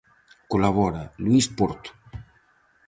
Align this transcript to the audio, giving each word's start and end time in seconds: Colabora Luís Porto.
Colabora 0.51 1.03
Luís 1.23 1.45
Porto. 1.57 1.89